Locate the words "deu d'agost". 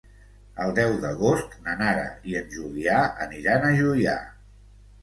0.79-1.53